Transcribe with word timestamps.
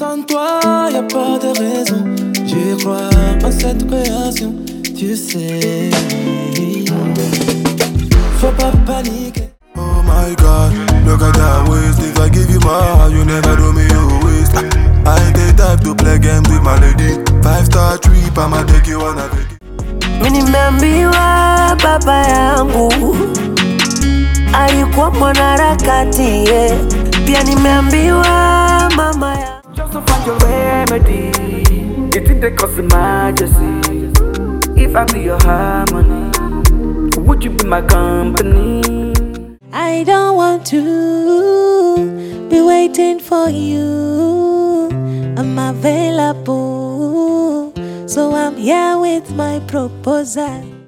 Sans 0.00 0.22
toi, 0.22 0.88
y 0.90 0.96
a 0.96 1.02
pas 1.02 1.38
de 1.38 1.58
raison. 1.58 2.04
Je 2.46 2.74
crois 2.80 3.10
en 3.44 3.52
cette 3.52 3.86
création, 3.86 4.54
tu 4.96 5.14
sais. 5.14 5.90
Faut 8.38 8.52
pas 8.58 8.72
paniquer. 8.86 9.50
Oh 9.76 10.02
my 10.02 10.34
god, 10.36 10.72
look 11.04 11.20
at 11.22 11.34
that 11.34 11.68
waist. 11.68 12.00
If 12.00 12.18
I 12.18 12.30
give 12.30 12.50
you 12.50 12.60
my 12.60 12.82
heart, 12.96 13.12
you 13.12 13.24
never 13.26 13.54
do 13.56 13.72
me 13.74 13.86
your 13.88 14.08
waste. 14.24 14.56
I 14.56 15.18
ain't 15.26 15.36
the 15.36 15.52
type 15.54 15.80
to 15.84 15.94
play 15.94 16.18
games 16.18 16.48
with 16.48 16.62
my 16.62 16.80
lady. 16.80 17.22
Five 17.42 17.66
star 17.66 17.98
trip, 17.98 18.38
I'ma 18.38 18.64
take 18.64 18.86
you 18.86 19.02
on 19.02 19.18
a 19.18 19.28
vacation. 19.28 19.59
Mi 20.22 20.30
nimeambiwa 20.30 21.76
baba 21.84 22.26
yangu 22.26 22.92
alikuwa 24.52 25.10
mwanaharakati 25.10 26.22
yeah. 26.22 26.76
Pia 27.26 27.42
nimeambiwa 27.42 28.24
mama 28.96 29.34
ya 29.38 29.60
Just 29.74 29.92
find 29.92 30.26
your 30.26 30.38
remedy. 30.38 31.30
You 32.14 32.26
think 32.26 32.40
they 32.40 32.50
cause. 32.50 32.78
If 34.76 34.96
I 34.96 35.04
be 35.12 35.20
your 35.20 35.38
harmony, 35.44 36.30
would 37.18 37.44
you 37.44 37.50
be 37.50 37.64
my 37.64 37.80
company? 37.82 39.12
I 39.72 40.02
don't 40.04 40.36
want 40.36 40.66
to 40.70 41.96
be 42.48 42.60
waiting 42.60 43.20
for 43.20 43.48
you. 43.48 44.88
I'm 45.36 45.58
available, 45.58 46.69
so 48.10 48.34
I'm 48.34 48.56
here 48.56 48.98
with 48.98 49.30
my 49.36 49.60
proposal. 49.68 50.79